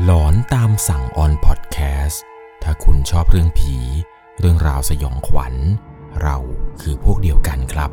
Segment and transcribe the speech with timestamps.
[0.00, 2.22] หลอนตามสั่งออนพอดแคสต์
[2.62, 3.76] ถ้าคุณชอบเรื่องผี
[4.38, 5.54] เรื่องราวสยองขวัญ
[6.22, 6.36] เรา
[6.80, 7.90] คือพวกเดียวกันครับ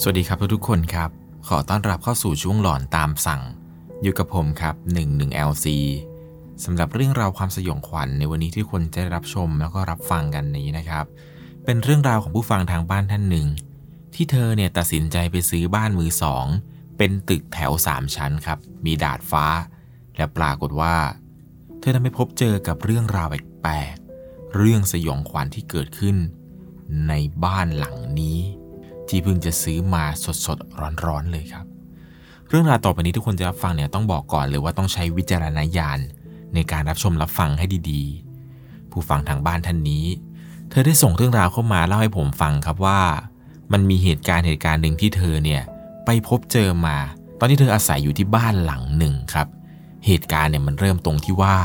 [0.00, 1.10] สวัสดีครับทุกๆคนครับ
[1.48, 3.42] ขอต้อนรับเข้าสู่ช่วงหลอนตามสั่ง
[4.02, 5.66] อยู่กับผมครับ 11LC
[6.64, 11.04] สำหรับเรื่องราวความสยองขวัญในวันนี้ที่คนจะได้รับชมแล้วก็รับฟังกันนี้นะครับ
[11.64, 13.48] เป็นเรื่องราวของผู้ฟังทางบ้านท่านหนึ่ง
[14.14, 16.46] ที่เธอเนี่ยตัดสินใจไปซื้อบ้านมือสอง
[16.96, 19.46] เป็นตึกแถวสามชั้นครับ มีดาดฟ้า
[20.16, 20.96] และปรากฏว่า
[21.78, 26.16] เธอได้ไปพบเจอกับเรื่องราวแปลกๆเรื่องสยองขวัญที่เกิดขึ้น
[27.08, 27.12] ใน
[27.44, 28.38] บ้านหลังนี้
[29.08, 30.04] ที่เพิ่งจะซื้อมา
[30.46, 31.66] สดๆร้อนๆเลยครับ
[32.48, 35.98] เรื่องราวต่อไปนี้ทุกคนจะรับฟังเนี่ยต้องบอกก่อนเลยว่าต้องใช้วิจารณญาณ
[36.54, 40.04] ในการรับชมรับฟังให้ดีๆ ผู้ฟังทางบ้านท่านนี้
[40.70, 43.00] เธอได้ส่งเรื่องราวเข้ามาเล่าให้ผมฟังครับว่า
[43.72, 45.62] มันมีเหตุการณ์เหตุการณ์หนึ่งที่เธอเนี่ย
[46.04, 46.96] ไปพบเจอมา
[47.38, 49.48] ตอนที่เธออาศัยอยู่ที่บ้านหลังหนึ่งครับ
[50.06, 51.58] เหตุการณ์เนี่ยมันเริ่มตรงที่ว่า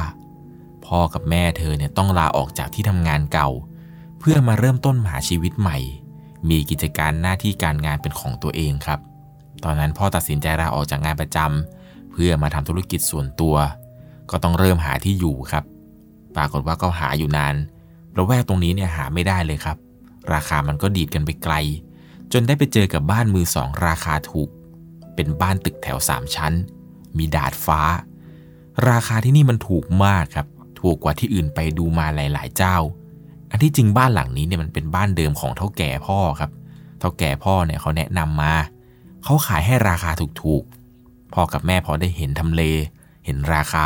[0.86, 3.50] พ่อกับแม่เธอเนี่ยต้องลาออกจากที่ทำงานเก่า
[4.20, 5.78] เพื่อมาเริ่มต้นหาชีวิตใหม่
[6.50, 9.00] มีกิจการหน้าที่การงานเป็นของตัวเองครับ
[9.64, 13.56] ตอนนั้นพ่อตัดสินใจลาออกจากงานประจำเพื่อมาทำธุรกิจส่วนตัว
[14.32, 15.64] ก็ต้องเริ่มหาที่อยู่ครับ
[16.36, 17.56] ปรากฏว่าก็หาอยู่นาน
[18.18, 19.78] ระแวกตรงนี้เนี่ยหาไม่ได้เลยครับ
[20.34, 21.56] ราคามันก็ดีดกันไปไกล
[22.34, 24.50] จนได้ไปเจอกับบ้านมือสองราคาถูก
[25.16, 26.54] เป็นบ้านตึกแถวสามชั้น
[27.18, 27.82] มีดาดฟ้า
[28.90, 30.48] ราคาที่นี่มันถูกมากครับ
[30.82, 32.78] ถูกกว่าที่อื่นไปดูมาหลาย ๆ เจ้า
[33.52, 36.52] อันที่จริงบ้านหลังนี้เนี่ยมันเป็นบ้านเดิมของเท่าแก่พ่อครับ
[37.00, 38.54] เท่าแก่พ่อเนี่ยเขาแนะนำมา
[39.24, 42.62] เขาขายให้ราคาถูกๆ พ่อกับแม่พอได้เห็นทำเล
[43.26, 43.86] เห็นราคา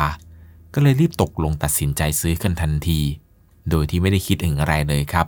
[0.74, 3.00] ก็เลยรีบตกลงตัดสินใจซื้อกันทันที
[3.70, 5.26] โดยที่ไม่ได้คิดถึงอะไรเลยครับ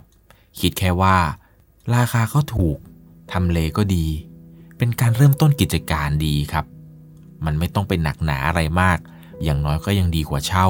[0.59, 1.17] คิดแค่ว่า
[1.95, 2.77] ราคาก็ถูก
[3.33, 4.07] ทำเลก็ดี
[4.77, 6.65] เป็นการเริ่มต้นกิจการดีครับ
[7.45, 8.97] มันไม่ต้องเป็นหนักหนาอะไรมาก
[9.43, 10.67] อย่างน้อยก็ยังดีกว่าเช่า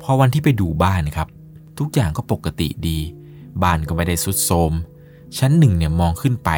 [0.00, 1.28] พอวันที่ไปดูบ้านครับ
[1.78, 2.98] ทุกอย่างก็ปกติดี
[3.62, 4.72] บ้านก็ไม่ได้สุดโทรม
[5.38, 6.50] ชั้นหนึ่งเนี่ยมองขึ้นไป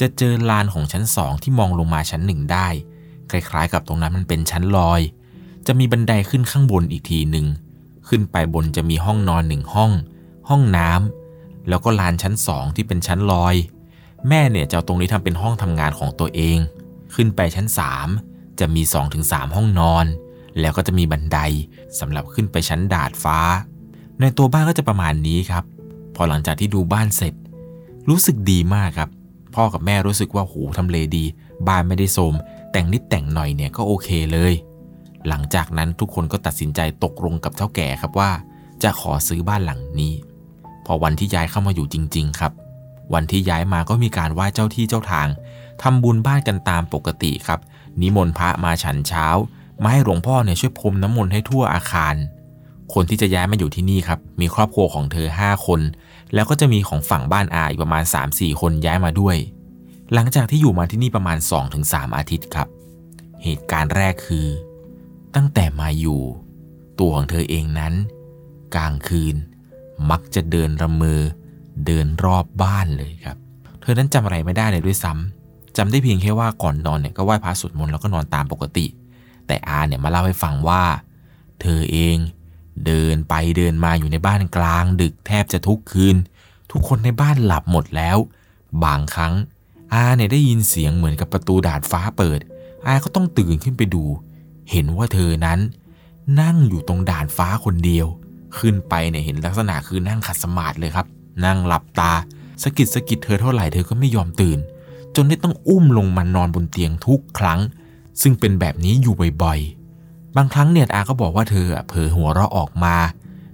[0.00, 2.68] จะเจอลานของชั้นสองที่มองลงมาชั้นหนึ่งได้
[3.30, 5.00] คล้ายๆ กับตรงนั้นมันเป็นชั้นลอย
[5.66, 7.46] จะมีบันไดขึ้นข้างบนอีกทีหนึ่ง
[8.08, 9.92] ขึ้นไปบนจะมีห้องนอนหนึ่งห้อง
[10.48, 13.54] ห้องน้ำแล้วก็ลานชั้นสองที่เป็นชั้นลอย
[14.28, 16.58] แม่เนี่ยจะเอาตรงนี้ทำเป็นห้องทำงานของตัวเอง
[17.14, 17.66] ขึ้นไปชั้น
[18.12, 18.82] 3 จะมี
[19.18, 20.06] 2-3 ห้องนอน
[20.60, 21.38] แล้วก็จะมีบันได
[21.98, 23.38] สำหรับขึ้นไปชั้นดาดฟ้า
[24.20, 25.64] ในตัวบ้านก็จะประมาณนี้ครับ
[26.14, 27.34] พอหลังจากที่ดูบ้านเสร็จ
[28.08, 29.10] รู้สึกดีมากครับ
[29.54, 31.24] พ่อกับแม่รู้สึกว่าโหทำเลดี
[31.68, 32.34] บ้านไม่ได้โทม
[32.72, 34.52] แต่งนิดแต่งหน่อยเนี่ยก็โอเคเลย
[35.28, 38.30] หลังจากนั้นทุกคนก็ตัดสินใจตกลงกับเท่าแก่ครับว่า
[38.82, 40.12] จะขอซื้อบ้านหลังนี้
[40.86, 42.52] พอวันที่ย้ายเข้ามาอยู่จริง ๆ ครับ
[43.14, 45.28] วันที่ย้ายมาก็มีการไหว้เจ้าที่เจ้าทาง
[45.82, 47.60] ทำบุญบ้านกันตามปกติครับ
[48.00, 49.26] นิมนต์พระมาฉันเช้า
[49.82, 52.14] มาให้หลวงพ่อเนี่ยช่วยพรมน้ำมนต์ให้ทั่วอาคาร
[52.94, 55.80] คนที่จะย้ายมาอยู่ที่นี่ครับ มีครอบครัวของเธอ 5 คน
[56.34, 59.36] แล้วก็จะมีของฝั่งบ้านอาอีกประมาณ 3-4 คนย้ายมาด้วย
[60.12, 61.38] หลังจากที่อยู่มาที่นี่ประมาณ
[61.78, 62.68] 2-3 อาทิตย์ครับ
[63.42, 64.46] เหตุการณ์แรกคือ
[65.34, 66.20] ตั้งแต่มาอยู่
[66.98, 67.94] ตัวของเธอเองนั้น
[68.74, 69.36] กลางคืน
[70.10, 71.20] มักจะเดินระเมอ
[71.84, 73.36] เดินรอบบ้านเลยครับ
[73.80, 78.86] เธอนั้นจำอะไรไม่ได้เลยด้วยซ้ำจำได้เพียงแค่ว่าก่อนนอนเนี่ยก็ไหว้พระสวดมนต์แล้วก็นอนตามปกติ
[79.46, 80.82] แต่อาเนี่ยมาเล่าให้ฟังว่า
[81.60, 82.16] เธอเอง
[82.86, 86.16] เดินไปเดินมาอยู่ในบ้านกลาง ดึกแทบจะทุกคืน
[86.72, 88.16] ทุกคนในบ้านหลับหมดแล้ว
[88.84, 89.34] บางครั้ง
[89.92, 92.40] อาเนี่ยได้ยินเสียงเหมือนกับประตูดาดฟ้าเปิด
[92.86, 94.04] อาก็ต้องตื่นขึ้นไปดู
[94.70, 95.58] เห็นว่าเธอนั้น
[96.40, 98.06] นั่งอยู่ตรงดานฟ้าคนเดียว
[98.58, 101.06] ขึ้นไปเนี่ยเห็นลักษณะคือนั่งขัดสมาธิเลยครับ
[101.44, 102.12] นั่งหลับตา
[102.62, 104.58] สะกิดสะกิดเธอเท่าไหร่เธอก็ไม่ยอมตื่น
[105.16, 107.60] จนได้ต้องอุ้มลงมานอนบนเตียงทุกครั้ง
[108.22, 112.96] ซึ่งเป็นแบบนี้อยู่บ่อยๆ บางครั้งเนี่ยอาก็บอกว่าเธอเผลอหัวเราะออกมา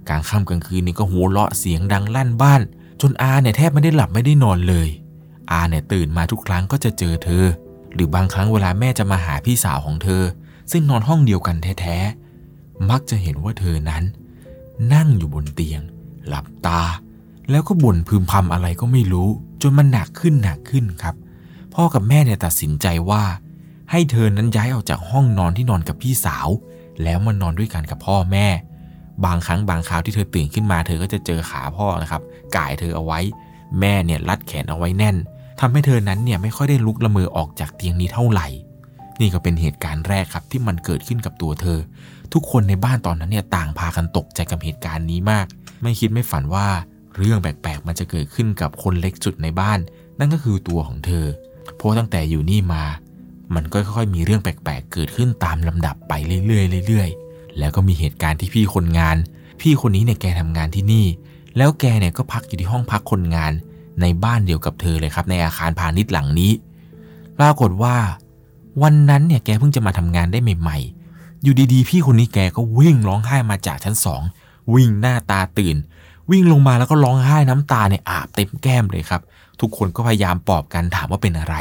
[0.09, 2.61] กลางค่ำกลางคืนนี่ก็หัวเราะเสียงดังลั่นบ้าน
[3.01, 4.89] จนอาเนี่ยแทบไม่ได้หลับไม่ได้นอนเลย
[5.51, 7.45] อาเนี่ยตื่นมาทุกครั้งก็จะเจอเธอ
[7.93, 10.23] หรือบางครั้งเวลาแม่จะมาหาพี่สาวของเธอ
[10.71, 14.03] ซึ่งนอนห้องเดียวกันแท้ๆมักจะเห็นว่าเธอนั้น
[14.93, 15.81] นั่งอยู่บนเตียง
[16.27, 16.81] หลับตา
[17.51, 19.29] แล้วก็บ่นพึมพำอะไรก็ไม่รู้
[19.61, 21.15] จนมันหนักขึ้นหนักขึ้นครับ
[21.73, 23.23] พ่อกับแม่เนี่ยตัดสินใจว่า
[23.91, 26.47] ให้เธอนั้นย้ายออกจากห้องนอนที่นอนกับพี่สาว
[27.03, 28.47] แล้วมานอนด้วยกันกับพ่อแม่
[29.25, 32.21] บางครั้งบางคราวที่เธอตื่นขึ้นมา เธอก็จะเจอขาพ่อนะครับ
[32.55, 33.19] ก่ายเธอเอาไว้
[33.79, 35.15] แม่เนี่ยรัดแขนเอาไว้แน่น
[35.59, 38.47] ทำให้เธอนั้นเนี่ยไม่ค่อยได้ลุกละเมอออกจากเตียงนี้เท่าไหร่
[39.19, 41.79] นี่ก็เป็นเหตุการณ์แรกครับที่มันเกิดขึ้นกับตัวเธอ
[42.33, 45.45] ทุกคนในบ้านตอนนั้นเนี่ยต่างพากันตกใจกับเหตุการณ์นี้มาก
[45.81, 46.67] ไม่คิดไม่ฝันว่า
[47.19, 49.79] เรื่องแปลกๆ มันจะเกิดขึ้นกับคนเล็กสุดในบ้าน
[50.19, 51.25] นั่นก็คือตัวของเธอ
[51.75, 52.83] เพราะตั้งแต่อยู่นี่มา
[53.55, 56.13] มันก็ค่อยๆมีเรื่องแปลกๆ เกิดขึ้นตามลำดับไป
[56.45, 59.17] เรื่อยๆเรื่อยๆ แล้วก็มีเหตุการณ์ที่พี่คนงาน
[59.61, 61.05] พี่คนนี้เนี่ยแกทำงานที่นี่
[61.57, 63.51] แล้วแกเนี่ยก็พักอยู่ที่ห้องพักคนงาน
[64.01, 66.51] ในบ้านเดียวกับเธอเลยครับ ในอาคารพาณิชย์หลังนี้
[67.39, 67.95] ปรากฏว่า
[68.83, 74.21] วันนั้นเนี่ยแกเพิ่งจะมาทำงานได้ใหม่ๆ อยู่ดีๆ พี่คนนี้แกก็วิ่งร้องไห้มาจากชั้นสอง
[74.73, 75.75] วิ่งหน้าตาตื่น
[76.31, 79.21] วิ่งลงมาแล้วก็ร้องไห้น้ำตาเนี่ยอาบเต็มแก้มเลยครับ
[79.59, 81.55] ทุกคนก็พยายามปลอบกันถามว่าเป็นอะไร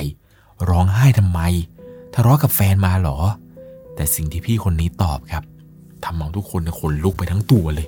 [0.69, 1.41] ร้องไห้ทำไม
[2.15, 3.19] ทะเลาะกับแฟนมาเหรอ
[3.95, 5.45] แต่สิ่งที่พี่คนนี้ตอบครับ
[6.05, 7.87] ทำเอาทุกคนขนลุกไปทั้งตัวเลย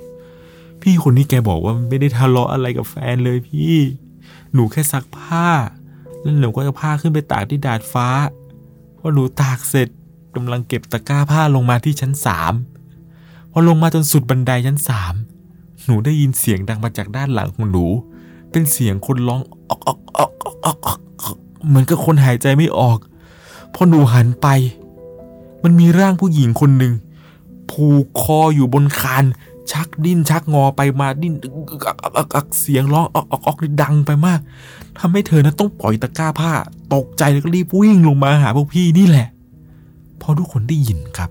[0.82, 3.76] พี่คนนี้แกบอกว่าไม่ได้ทะเลาะอะไรกับแฟนเลยพี่
[4.52, 5.48] หนูแค่ซักผ้า
[6.20, 8.08] แล้วหนูก็จะผ้าขึ้นไปตากที่ดาดฟ้า
[8.98, 9.88] พอหนูตากเสร็จ
[10.34, 12.52] กำลังเก็บตะกร้าผ้าลงมาที่ชั้นสาม
[13.50, 15.14] พอลงมาจนสุดบันไดชั้นสาม
[15.86, 17.86] หนูได้ยินเสียงดังมาจากด้านหลังของหนู
[18.50, 20.98] เป็นเสียงคนร้องออกออกออกออกออกออก
[21.68, 22.98] เหมือนกับคนหายใจไม่ออก
[23.74, 24.48] พอหนูหันไป
[25.64, 26.92] มันมีร่างผู้หญิงคนหนึ่ง
[27.70, 29.24] ผูกคออยู่บนคาน
[29.70, 31.34] ชักดิ้นชักงอไปมาดิ้น
[32.34, 34.40] อักเสียงร้องออกออกออกดังไปมาก
[34.98, 36.52] ทำให้เธอนั้นต้องปล่อยตะกร้าผ้า
[36.94, 39.28] ตกใจแล้วก็รีบวิ่งลงมาหาพวกพี่นี่แหละ
[40.20, 41.30] พอทุกคนได้ยินครับ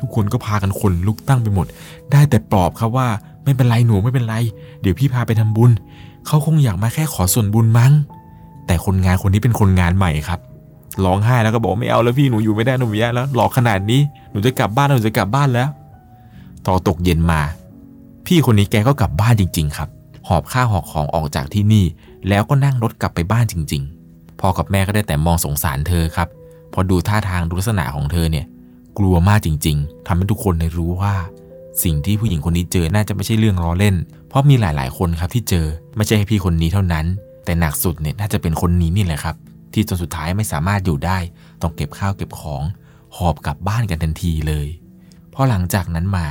[0.00, 1.66] ทุกคนก็พากันขนลุกตั้งไปหมด
[2.12, 3.08] ได้แต่ปลอบครับว่า
[3.44, 4.34] ไม่เป็นไรหนูไม่เป็นไร
[4.80, 5.70] เดี๋ยวพี่พาไปทำบุญ
[6.26, 7.92] เขาคงอยากมาแค่ขอส่วนบุญมั้ง
[8.66, 10.40] แต่คนงานคนนี้เป็นคนงานใหม่ครับ
[11.04, 14.00] ร้องไห้แล้วก็บอกไม่เอาแล้วพี่หนูอยู่ไม่ได้หนูแย่แล้วหลอกขนาดนี้
[14.30, 15.68] หนูจะกลับบ้านหนูจะกลับบ้านแล้ว
[16.66, 17.40] ต่อตกเย็นมา
[18.26, 19.88] พี่คนนี้แกก็กลับบ้านจริง ๆ ครับ
[20.28, 21.84] หอบข้าวหอบของออกจากที่นี่
[22.28, 23.82] แล้วก็นั่งรถกลับไปบ้านจริง
[24.12, 26.28] ๆพ่อกับแม่ก็ได้แต่มองสงสารเธอครับ
[26.72, 28.46] พอดูท่าทางดูลักษณะของเธอเนี่ย
[28.98, 31.14] กลัวมากจริง ๆทำให้ทุกคนได้รู้ว่า
[31.82, 33.96] สิ่งที่ผู้หญิงคนนี้เจอน่าจะไม่ใช่เรื่องล้อเล่น
[34.28, 35.66] เพราะมีหลายๆ คนครับที่เจอ
[35.96, 37.06] ไม่ใช่แค่พี่คนนี้เท่านั้น
[37.44, 39.36] แต่หนักสุดเนี่ยน่าจะเป็นคนนี้นี่แหละครับ
[39.72, 41.18] ที่จนสุดท้ายไม่สามารถอยู่ได้
[41.62, 42.62] ต้องเก็บข้าวเก็บของ
[43.16, 44.68] หอบกลับบ้านกันทันทีเลย
[45.34, 46.26] พอหลังจากนั้นมา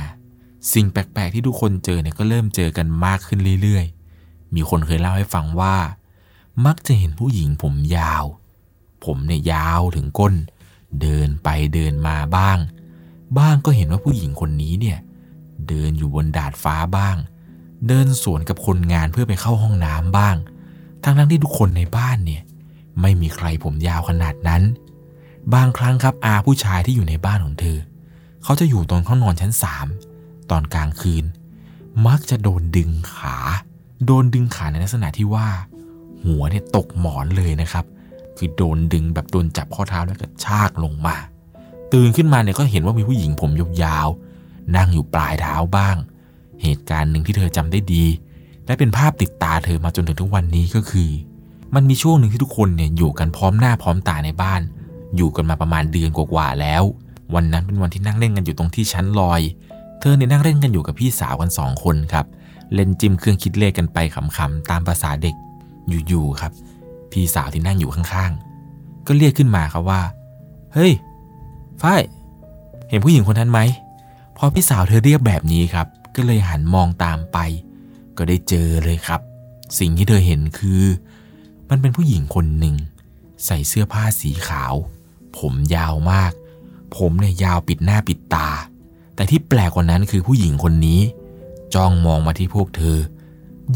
[0.72, 5.76] สิ่งแปลกๆที่ทุกคนเจอเนี่ยก็เริ่มเจอกันมากขึ้นเรื่อยๆ มีคนเคยเล่าให้ฟังว่า
[6.66, 8.24] มักจะเห็นผู้หญิงผมยาว
[9.04, 10.34] ผมเนี่ยยาวถึงก้น
[11.00, 12.58] เดินไปเดินมาบ้าง
[13.38, 14.98] บ้างก็เห็นว่าผู้หญิงคนนี้เนี่ย
[15.68, 17.16] เดินอยู่บนดาดฟ้าบ้าง
[17.88, 20.36] เดินสวนกับคนงานเพื่อไปเข้าห้องน้ำบ้าง
[21.04, 22.42] ทั้งทั้งที่ทุกคนในบ้านเนี่ย
[23.00, 24.62] ไม่มีใครผมยาวขนาดนั้น
[25.54, 27.78] บางครั้งครับอาผู้ชายที่อยู่ในบ้านของเธอ
[28.42, 29.86] เขาจะอยู่ตอนเขานอนชั้นสาม
[30.50, 31.24] ตอนกลางคืน
[32.06, 33.36] มักจะโดนดึงขา
[34.06, 35.48] โดนดึงขาในลักษณะที่ว่า
[36.24, 37.84] หัวเนี่ยตกหมอนเลยนะครับ
[38.36, 41.16] คือโดนดึงแบบโดนจับข้อเท้าแล้วก็ชากลงมา
[41.92, 43.50] ตื่นขึ้นมาเนี่ยก็เห็นว่ามีผู้หญิงผม
[43.82, 44.29] ยาวๆ
[44.76, 45.96] นั่งอยู่ปลายเท้าบ้าง
[46.62, 48.04] เหตุการณ์หนึ่งที่เธอจำได้ดี
[48.66, 51.10] และเป็นภาพติดตาเธอมาจนถึงทุกวันนี้ก็คือ
[51.74, 54.60] มันมีช่วงหนึ่งที่ทุกคนเนี่ยอยู่กันพร้อมหน้าพร้อมตาในบ้าน
[55.16, 56.82] อยู่กันมาประมาณเดือนกว่าๆแล้ว
[57.34, 59.40] วันนั้นเป็นวันที่นั่งเล่นกันอยู่ตรงที่ชั้นลอย
[60.00, 62.26] เธอเนี่ยนั่งเล่นกันอยู่กับพี่สาวกันสองคนครับ
[62.74, 65.34] เล่นจิ้มเครื่องคิดเลขกันไปขำๆตามภาษาเด็ก
[66.08, 66.52] อยู่ๆครับ
[67.12, 70.00] พี่สาวที่นั่งอยู่ข้างๆ ก็เรียกขึ้นมาครับว่า
[70.74, 70.92] เฮ้ย
[71.82, 72.02] ฝ้าย
[72.88, 73.60] เห็นผู้หญิงคนนั้นไหม
[74.42, 77.38] พอพี่สาวเธอเรียกแบบนี้ครับ ก็เลยหันมองตามไป
[78.16, 79.20] ก็ได้เจอเลยครับ
[79.78, 80.82] สิ่งที่เธอเห็นคือ
[81.70, 82.76] มันเป็นผู้หญิงคนหนึ่ง
[83.44, 84.74] ใส่เสื้อผ้าสีขาว
[85.38, 86.32] ผมยาวมาก
[86.96, 88.48] ผมเนี่ยยาวปิดหน้าปิดตา
[89.14, 91.00] แต่ที่แปลกกว่านั้นคือผู้หญิงคนนี้
[91.74, 92.98] จ้องมองมาที่พวกเธอ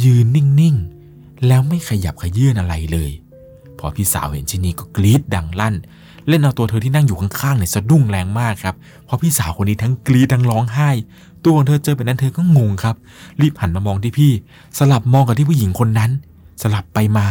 [0.02, 3.10] ยืนนิ่งๆ แล้วไม่ขยับขยื่นอะไรเลย
[3.78, 5.74] พอพี่สาวเห็นเช่นนี้ก็กรี๊ดดังลั่น
[6.28, 8.74] เล่นเอาตัวเธอที่นั่งอยู่ข้างๆเนี่ยสะดุ้งแรงมากครับ
[9.14, 10.90] ราะพี่สาวคนนี้ทั้งกรี๊ดทั้งร้องไห้
[11.44, 12.96] ตัวของเธอเจอแบบนั้นเธอก็งงครับ
[13.40, 14.32] รีบหันมามองที่พี่
[14.78, 16.10] สลับมองกับที่ผู้หญิงคนนั้น
[16.62, 17.26] สลับไปมา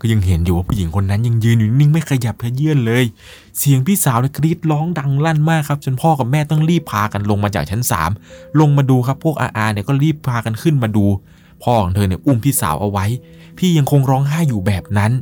[0.00, 3.04] ก็ยังเห็นอยู่ว่าผู้หญิงคนนั้นยังยืนอยู่นิ่งไม่ขยับขยื่นเลย
[3.58, 8.10] เสียงพี่สาวเนี่ยกรี๊ดร้องดังลั่นมากครับ จนพ่อกับแม่ต้องรีบพากันลงมาจากชั้นสาม
[8.60, 11.04] ลงมาดูครับพวกอาอาเนี่ยก็รีบพากันขึ้นมาดู
[11.62, 13.06] พ่อของเธอเนี่ยอุ้มพี่สาวเอาไว้
[13.58, 15.12] พี่ยังคงร้องไห้อยู่แบบนั้น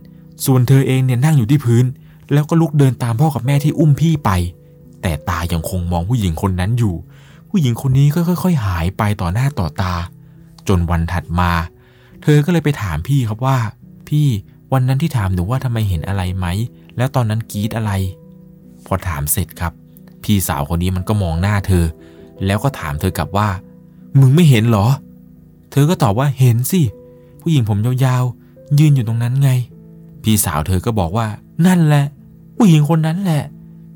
[0.45, 1.85] ส่วนเธอเองเนี่ยนั่งอยู่ที่พื้น
[2.33, 4.31] แล้วก็ลุกเดินตามพ่อกับแม่ที่อุ้มพี่ไป
[5.03, 6.95] แต่ตายังคงมองผู้หญิงคนนั้นอยู่
[7.49, 9.95] ผู้หญิงคนนี้ก็ค่อย ๆ หายไปต่อหน้าต่อตา
[10.69, 11.51] จนวันถัดมา
[12.23, 13.59] เธอก็เลยไปถามพี่ครับว่า
[14.09, 14.27] พี่
[14.73, 16.47] วันนั้นที่ถามหนูว่าทำไมเห็นอะไรไหม
[16.97, 17.93] แล้วตอนนั้นกรีดอะไร
[18.87, 19.73] พอถามเสร็จครับ
[20.23, 21.85] พี่สาวคนนี้มันก็มองหน้าเธอ
[22.47, 23.49] แล้วก็ถามเธอกลับว่า
[24.21, 24.87] มึงไม่เห็นเหรอ
[25.71, 26.83] เธอก็ตอบว่าเห็นสิ
[27.41, 29.51] ผู้หญิงผมยาวๆยืนอยู่ตรงนั้นไง
[30.23, 31.27] พี่สาวเธอก็บอกว่า
[31.67, 32.05] นั่นแหละ
[32.57, 33.43] ผู้หญิงคนนั้นแหละ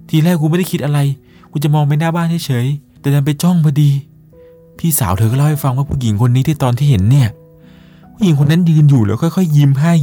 [0.09, 0.99] ทีแรกกูไม่ได้คิดอะไร
[1.51, 3.91] กูจะมองไปหน้าบ้านเฉยๆ แต่ดันไปจ้องพอดี
[4.79, 7.29] พี่สาวเธอก็เล่าให้ฟังว่าผู้หญิงคนนี้ที่ตอนที่เห็นเนี่ย
[8.15, 9.95] ผู้หญิงคนนั้นยืนอยู่แล้วค่อยๆยิ้มให้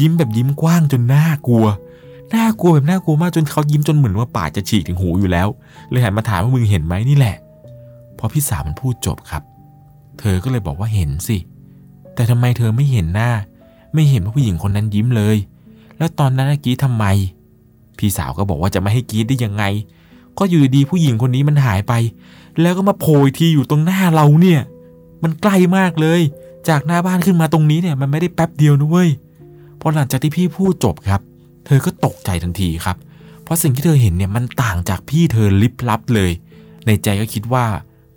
[0.00, 1.66] ยิ้มแบบยิ้มกว้างจนน่ากลัว
[2.34, 5.48] น่ากลัวแบบน่ากลัวมากจนเขายิ้มจนเหมือนว่าปากจะฉีกถึงหูอยู่แล้ว
[5.90, 7.36] เลยหันมาถามว่ามึงเห็นไหมนี่แหละ
[8.18, 9.42] พอพี่สาวมันพูดจบครับ
[10.18, 11.36] เธอก็เลยบอกว่าเห็นสิ
[12.14, 13.30] แต่ทำไมเธอไม่เห็นหน้า
[13.94, 15.36] ไม่เห็นว่าผู้หญิงคนนั้นยิ้มเลย
[15.98, 17.04] แล้วตอนนั้นเมื่อกี้ทำไม
[18.00, 19.64] พี่สาวก็บอกว่าจะไม่ให้กรีดได้ยังไง
[20.38, 21.92] ก็อยู่ดีผู้หญิงคนนี้มันหายไป
[22.60, 24.60] แล้วก็มาโผล่ทีอยู่ตรงหน้าเราเนี่ย
[25.22, 26.20] มันใกล้มากเลย
[26.68, 29.10] จากหน้าบ้านขึ้นมาตรงนี้เนี่ยมันไม่ได้แป๊บเดียวนะเว้ย
[29.80, 31.20] พอหลังจากที่พี่พูดจบครับ
[31.66, 32.96] เธอก็ตกใจทันทีครับ
[33.42, 36.30] เพราะสิ่งที่เธอเห็นเนี่ยมันต่างจากพี่เธอลิบลับเลย
[36.86, 37.64] ในใจก็คิดว่า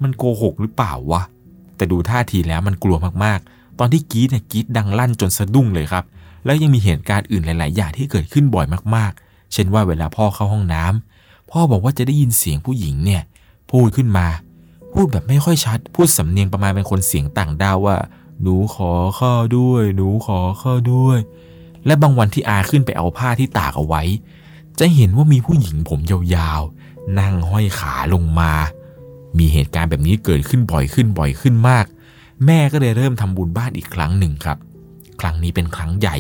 [0.03, 1.21] มันโกหกหรือเปล่าวะ
[1.75, 6.03] แต่ดูท่าทีแล้วมันกลัวมากๆ ตอนที่กรีดเนี่ยกรีดดังลั่นจนสะดุ้งเลยครับ
[6.45, 9.22] แล้วยังมีเหตุการณ์อื่นหลาย ๆ อย่างที่เกิดขึ้นบ่อยมากๆ
[9.53, 13.21] เช่นว่าเวลาพ่อเข้าห้องน้ำพ่อบอกว่าจะได้ยินเสียงผู้หญิงเนี่ย
[13.71, 14.27] พูดขึ้นมา
[14.93, 17.97] พูดแบบไม่ค่อยชัด พูดสำเนียงประมาณเป็นคนเสียงต่างดาวว่า
[18.41, 21.19] หนูขอข้าด้วย หนูขอข้าด้วย
[21.85, 24.03] และบางวันที่อาขึ้นไปเอาผ้าที่ตากเอาไว้
[24.79, 25.99] จะเห็นว่ามีผู้หญิงผม
[26.35, 28.51] ยาวๆ นั่งห้อยขาลงมา
[29.37, 31.85] มีเหตุการณ์แบบนี้เกิดขึ้นบ่อยขึ้นบ่อยขึ้นมาก
[32.45, 34.57] แม่ก็เลยเริ่มทำบุญบ้านอีกครั้งหนึ่งครับ
[35.21, 36.17] ครั้งนี้เป็นครั้งใหญ่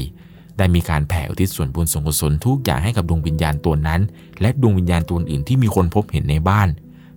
[0.57, 4.01] ได้มีการแผ่อุทิศส่วนบุญส่วนกุศลทุกอย่างให้กับดวงวิญญาณตัวนั้น
[4.41, 6.67] และดวงวิญญาณตัวอื่นที่มีคนพบเห็นในบ้าน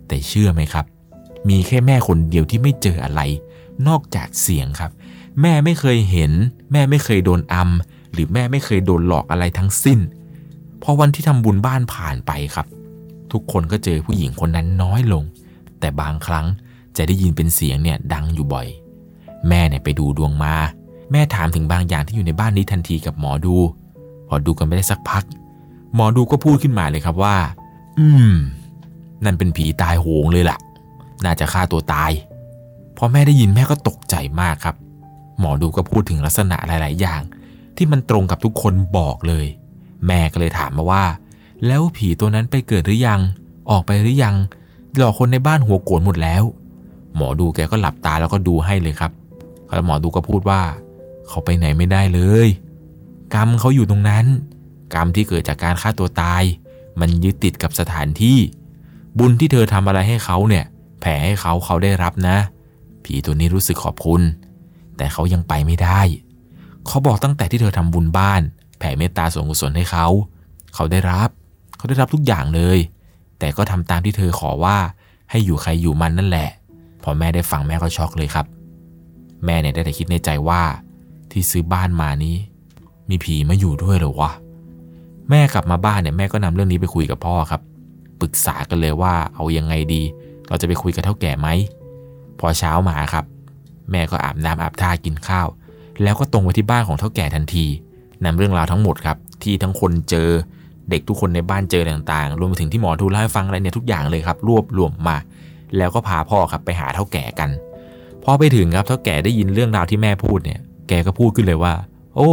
[0.08, 0.84] แต่เชื่อไหมครับ
[1.48, 3.20] มีแค่แม่คนเดียวที่ไม่เจออะไร
[3.88, 4.90] นอกจากเสียงครับ
[5.42, 6.32] แม่ไม่เคยเห็น
[6.72, 9.98] แม่ไม่เคยโดนอำหรือแม่ไม่เคยโดนหลอกอะไรทั้งสิ้น
[10.82, 12.66] พอวันที่ทำบุญบ้านผ่านไปครับ
[13.32, 15.24] ทุกคนก็เจอผู้หญิงคนนั้นน้อยลง
[15.80, 16.46] แต่บางครั้ง
[16.96, 18.66] จะได้ยินเป็นเสียงเนี่ยดังอยู่บ่อย
[19.48, 20.54] แม่เนี่ยไปดูดวงมา
[21.12, 23.56] แม่ถามถึงบางอย่างที่อยู่ในบ้านนี้ทันทีกับหมอดู
[24.28, 25.24] พอดูกันไปได้สักพัก
[25.94, 27.36] หมอดูก็พูดขึ้นมาเลยครับว่า
[27.98, 28.32] อืม
[29.24, 30.58] นั่นเป็นผีตายโหงเลยล่ะ
[31.24, 32.10] น่าจะฆ่าตัวตาย
[32.96, 34.76] พอแม่ได้ยินแม่ก็ตกใจมากครับ
[35.40, 37.20] หมอดูก็พูดถึงลักษณะหลาย ๆ อย่าง
[37.76, 39.46] ที่มันตรงกับทุกคนบอกเลย
[40.06, 41.04] แม่ก็เลยถามมาว่า
[41.66, 43.20] แล้วผีตัวนั้นไปเกิดหรือยัง
[43.70, 44.34] ออกไปหรือยัง
[44.96, 46.42] หลอกคนในบ้านหัวโกรธหมดแล้ว
[47.16, 49.12] หมอดูแกก็หลับตาแล้วก็ดูให้เลยครับ
[49.74, 50.60] แล้วหมอดูก็พูดว่า
[51.28, 52.48] เขาไปไหนไม่ได้เลย
[53.34, 54.26] กรรมเขาอยู่ตรงนั้น
[54.94, 56.42] กรรมที่เกิดจากการฆ่าตัวตาย
[57.00, 58.38] มันยึดติดกับสถานที่
[59.18, 60.64] บุญที่เธอทำอะไรให้เขาเนี่ย
[61.00, 62.36] แผ่ให้เขาเขาได้รับนะ
[63.04, 64.22] ผีตัวนี้รู้สึกขอบคุณ
[64.96, 66.00] แต่เขายังไปไม่ได้
[66.86, 68.40] เขาบอกตั้งแต่ที่เธอทำบุญบ้าน
[68.78, 70.06] แผ่เมตตาส่วนกุศลให้เขา
[70.74, 71.28] เขาได้รับ
[71.76, 72.78] เขาได้รับทุกอย่างเลย
[73.38, 74.76] แต่ก็ทำตามที่เธอขอว่า
[75.30, 76.48] ให้อยู่ใครอยู่มันนั่นแหละ
[77.02, 78.46] พอแม่ได้ฟังแม่ก็ช็อกเลยครับ
[79.44, 80.62] แม่เนี่ยได้แต่คิดในใจว่า
[81.36, 82.36] ที่ซื้อบ้านมานี้
[83.10, 84.32] มีผีมาอยู่ด้วยหรอวะ
[85.30, 87.60] แม่กลับมาบ้านเนี่ยแม่ก็นำเรื่องนี้ไปคุยกับพ่อครับ
[88.20, 90.02] ปรึกษากันเลยว่าเอายังไงดี
[90.48, 91.48] เราจะไปคุยกับเท่าแก่ไหม
[92.38, 93.24] พอเช้ามาครับ
[93.90, 95.48] แม่ก็อาบน้ำอาบท่ากินข้าว
[96.02, 97.66] แล้วก็ตรงไปที่บ้านของเท่าแก่ทันที
[98.24, 100.28] นำเรื่องราวทั้งหมดครับ ที่ทั้งคนเจอ
[100.90, 105.16] เด็กทุกคนในบ้านเจอต่างๆ รวมไปถึงที่หมอทูเล่าให้ฟังอะไรเนี่ยทุกอย่างเลยครับ รวบรวมมา
[105.76, 107.50] แล้วก็พาพ่อครับไปหาเท่าแก่กัน
[108.24, 111.74] พอไปถึงครับเท่าแก่ได้ยินเรื่องราวที่แม่พูดเนี่ย แกก็พูดขึ้นเลยว่า
[112.16, 112.30] โอ้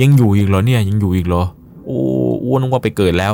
[0.00, 1.44] ยังอยู่อีกเหรอเนี่ยยังอยู่อีกเหรอ
[1.86, 1.98] โอ้
[2.44, 3.32] อ้วนว่าไปเกิดแล้ว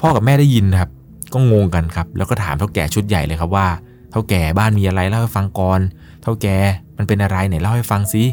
[0.00, 0.90] พ่อกับแม่ได้ยินครับ
[1.32, 3.66] ก็งงกันครับ แล้วก็ถามเท่าแก่ชุดใหญ่เลยครับว่า
[4.10, 5.80] เท่าแก่บ้านมีอะไรเล่าให้ฟังก่อน
[6.22, 6.56] เท่าแก่
[6.96, 8.24] มันเป็นอะไรไหนเล่าให้ฟังสิ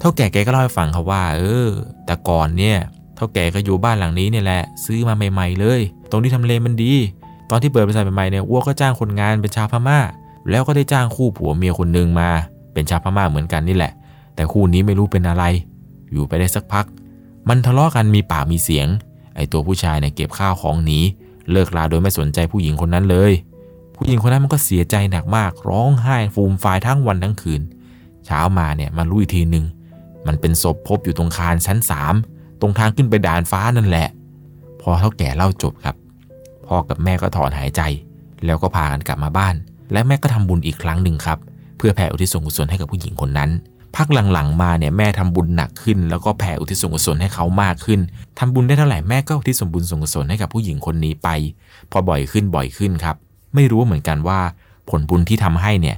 [0.00, 1.68] เท่าแก่แกก็เล่าให้ฟังครับว่า เออ
[2.06, 2.78] แต่ก่อนเนี่ย
[3.16, 6.92] เท่าแก่ก็อยู่บ้านหลังนี้เนี่ยแหละ ซื้อมาใหม่ ๆ เลย ตรงที่ทำเลมันดี
[7.50, 9.98] ตอนที่เปิดบริษัทใหม่ๆเนี่ยวัวก็จ้างคนงานเป็นชาวพม่า
[10.50, 12.30] แล้วก็ได้จ้างคู่ผัวเมียคนหนึ่งมา
[12.72, 13.92] เป็นชาวพม่าเหมือนกันนี่แหละ
[14.40, 15.44] แต่คู่นี้ไม่รู้เป็นอะไร
[16.12, 16.86] อยู่ไปได้สักพัก
[17.48, 18.88] มันทะเลาะกันมีปากมีเสียง
[19.36, 20.98] ไอตัวผู้ชายเนี่ยเก็บข้าวของหนี
[21.50, 23.32] เลิกลาโดยไม่สนใจผู้หญิงคนนั้นเลย
[23.96, 27.60] ผู้หญิงคนนั้นมันก็เสียใจหนักมาก ร้องไห้ฟูมฟายทั้งวันทั้งคืน
[28.26, 29.64] เช้ามาเนี่ยมารู้อีกทีหนึ่ง
[30.26, 32.14] มันเป็นศพพบอยู่ตรงคานชั้นสาม
[32.60, 34.08] ตรงทางขึ้นไปด่านฟ้านั่นแหละ
[34.80, 35.96] พอเท่าแก่เล่าจบครับ
[36.66, 37.82] พ่อกับแม่ก็ถอนหายใจ
[38.44, 39.54] แล้วก็พากันกลับมาบ้าน
[39.92, 41.38] และแม่ก็ทำบุญอีกครั้งหนึ่งครับ
[41.76, 43.50] เพื่อแผ่อุทิศส่วนกุศลให้กับผู้หญิงคนนั้น
[43.96, 48.00] พักหลังๆมาเนี่ยแม่ทำบุญหนักขึ้น แล้วก็แผ่อุทิศส่วนกุศลให้เขามากขึ้น
[48.38, 51.28] ทำบุญได้เท่าไหร่แม่ก็อุทิศส่วนบุญส่วนกุศลให้กับผู้หญิงคนนี้ไป
[51.90, 53.16] พอบ่อยขึ้นบ่อยขึ้นครับ
[53.54, 54.40] ไม่รู้เหมือนกันว่า
[54.90, 55.96] ผลบุญที่ทำให้เนี่ย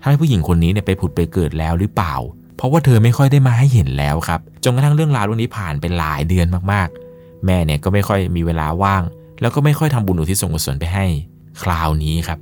[0.00, 2.14] ทำให้ผู้หญิงคนนี้เนี่ยไปผุดไปเกิดแล้วหรือเปล่า
[2.56, 9.02] เพราะว่าเธอไม่ค่อยได้มาให้เห็นแล้วครับจนกระทั่งเรื่องราวเรื่องนี้ผ่านไปหลายเดือนมากๆ แม่เนี่ยก็ไม่ค่อยมีเวลาว่าง
[9.40, 11.04] แล้วก็ไม่ค่อยทำบุญอุทิศส่วนกุศลไปให้
[11.62, 12.38] คราวนี้ครับ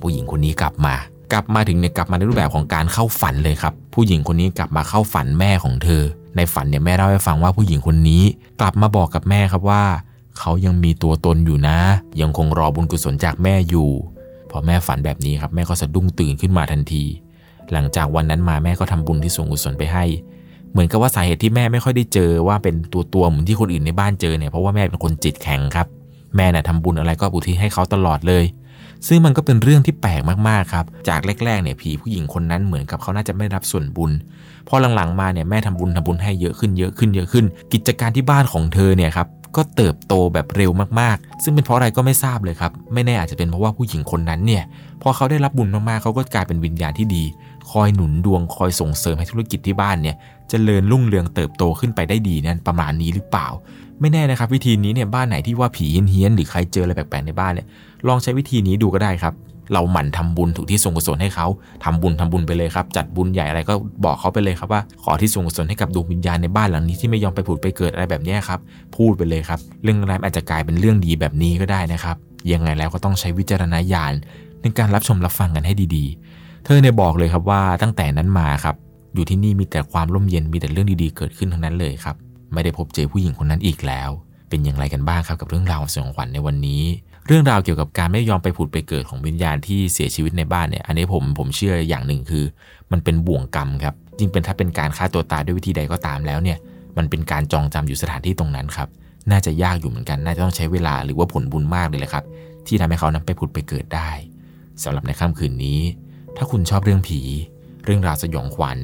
[0.00, 0.94] ผู้หญิงคนนี้กลับมา
[1.32, 6.02] กลับมาถึงเนี่ยกลับมาในรูปแบบของการเข้าฝันเลยครับ ผู้หญิงคนนี้กลับมาเข้าฝันแม่ของเธอ
[6.36, 8.22] ในฝันเนี่ยแม่เล่าให้ฟังว่าผู้หญิงคนนี้
[8.60, 9.84] กลับมาบอกกับแม่ครับว่า
[10.38, 11.78] เขายังมีตัวตนอยู่นะ
[12.20, 13.90] ยังคงรอบุญกุศลจากแม่อยู่
[14.50, 17.04] พอแม่ฝันแบบนี้ครับแม่ก็สะดุ้งตื่นขึ้นมาทันที
[17.72, 20.04] หลังจากวันนั้นมาแม่ก็ทำบุญที่ส่งกุศลไปให้
[20.70, 25.86] เหมือนกับว่าสาเหตุที่แม่ไม่ค่อยได้เจอว่าเป็นตัวตัวเหมือนที่คนอื่นในบ้านเจอเนี่ยเพราะว่าแม่เป็นคนจิตแข็งครับ
[26.36, 28.44] แม่น่ะทำบุญอะไรก็อุทิศให้เขาตลอดเลย
[29.08, 34.12] ซึ่งมันก็เป็นเรื่องที่แปลกมากๆครับ จากแรกๆเนี่ยผีผู้หญิงคนนั้นเหมือนกับเขาน่าจะไม่รับส่วนบุญ
[34.68, 44.64] พอหลังๆมาเนี่ยแม่ทำบุญทำบุญให้เยอะขึ้นเยอะขึ้นเยอะขึ้น กิจการที่บ้านของเธอเนี่ยครับ ก็เติบโตแบบเร็วมากๆ ซึ่งเป็นเพราะอะไรก็ไม่ทราบเลยครับ ไม่แน่อาจจะเป็นเพราะว่าผู้หญิงคนนั้นเนี่ย
[45.02, 47.24] พอเขาได้รับบุญมากๆเขาก็กลายเป็นวิญญาณที่ดี
[47.70, 50.18] คอยหนุนดวงคอยส่งเสริมให้ธุรกิจที่บ้านเนี่ยจ
[50.50, 53.46] เจริญรุ่งเรืองเติบโตขึ้นไปได้ดีนั่นประมาณนี้หรือเปล่า
[54.00, 57.66] ไม่แน่นะครับ วิธีนี้เนี่ยบ้านไหนที่ว่าผีเฮี้ยนหรือใครเจออะไรแปลกๆในบ้านเนี่ย
[58.08, 59.34] ลองใช้วิธีนี้ดูก็ได้ครับ
[59.72, 61.46] เราหมั่นทำบุญถูกที่ส่งกุศลให้เขา
[61.84, 63.74] ทำบุญทำบุญไปเลยครับ จัดบุญใหญ่อะไรก็
[64.04, 68.60] บอกเขาไปเลยครับว่าขอที่ส่งกุศลให้กับดวงวิญญาณในบ้านหลังนี้ที่ไม่ยอมไปผุดไปเกิดอะไรแบบนี้ครับ
[68.96, 72.16] พูดไปเลยครับ เรื่องร้ายอาจจะกลายเป็นเรื่องดีแบบนี้ก็ได้นะครับ
[72.52, 74.12] ยังไงแล้วก็ต้องใช้วิจารณญาณ
[74.60, 78.76] ในการรับชมรับฟังกันให้ดีๆ เธอเนี่ยบอกเลยครับว่าตั้งแต่นั้นมาครับ
[79.14, 82.16] อยู่ที่นี่มีแต่ความร่มเย็นมีแต่เรื่องดีๆเกิดขึ้นทั้งนั้นเลยครับ
[82.52, 84.10] ไม่ได้พบเจอผู้หญิงคนนั้นอีกแล้ว
[84.48, 86.82] เป็นอย่างไรกันบ้างครับกับเรื่องราวสยองขวัญในวันนี้
[87.26, 92.44] เรื่องราวเกี่ยวกับการไม่ยอมไปผุดไปเกิดของวิญญาณที่เสียชีวิตในบ้านเนี่ย อันนี้ผมผมเชื่ออย่างหนึ่งคือ
[92.92, 96.58] มันเป็นบ่วงกรรมครับจริงเป็นถ้าเป็นการฆ่าตัวตายด้วยวิธีใดก็ตามแล้วเนี่ย
[96.96, 98.88] มันเป็นการจองจำอยู่สถานที่ตรงนั้นครับ
[99.30, 102.24] น่าจะยากอยู่เหมือนกัน น่าจะต้องใช้เวลาหรือว่าผลบุญมากเลยแหละครับ
[102.66, 104.10] ที่ทำให้เขานั้นไปผุดไปเกิดได้
[104.82, 105.80] สำหรับในค่ำคืนนี้
[106.36, 107.20] ถ้าคุณชอบเรื่องผี
[107.84, 108.78] เรื่องราวสยองขวัญ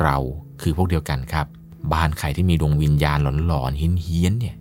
[0.00, 0.16] เรา
[0.62, 1.46] คือพวกเดียวกันครับ
[1.92, 4.56] บ้านใครที่มีดวงวิญญาณหลอนๆเฮี้ยนๆเนี่ย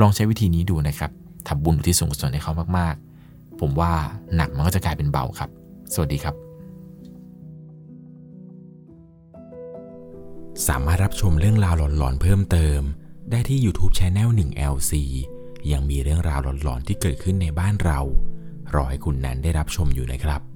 [0.00, 1.10] ลองใช้วิธีนี้ดูนะครับ
[1.48, 3.92] ทำบุญอุที่ส่งกุศลให้เขามากๆ ผมว่า
[4.36, 5.50] หนักมันก็จะกลายเป็นเบาครับ
[5.94, 6.34] สวัสดีครับ
[10.68, 12.80] สามารถรับชมเรื่องราวหลอนๆเพิ่มเติม
[13.30, 14.92] ได้ที่ YouTube Channel 1 LC
[15.72, 18.00] ยังมีเรื่องราวหลอนๆที่เกิดขึ้นในบ้านเรา
[18.74, 20.55] รอให้คุณนั้นได้รับชมอยู่นะครับ